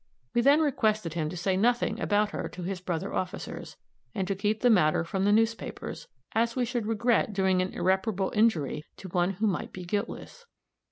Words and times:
We 0.33 0.41
then 0.41 0.61
requested 0.61 1.13
him 1.13 1.29
to 1.29 1.37
say 1.37 1.55
nothing 1.55 1.99
about 1.99 2.31
her 2.31 2.49
to 2.49 2.63
his 2.63 2.81
brother 2.81 3.13
officers, 3.13 3.77
and 4.15 4.27
to 4.27 4.33
keep 4.33 4.61
the 4.61 4.69
matter 4.71 5.03
from 5.03 5.25
the 5.25 5.31
newspapers, 5.31 6.07
as 6.33 6.55
we 6.55 6.65
should 6.65 6.87
regret 6.87 7.33
doing 7.33 7.61
an 7.61 7.71
irreparable 7.71 8.31
injury 8.33 8.83
to 8.97 9.09
one 9.09 9.33
who 9.33 9.45
might 9.45 9.71
be 9.71 9.85
guiltless. 9.85 10.47